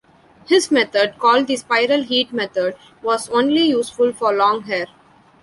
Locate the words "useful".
3.67-4.11